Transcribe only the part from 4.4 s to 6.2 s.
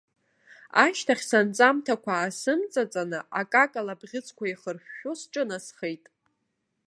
еихыршәшәо сҿынасхеит.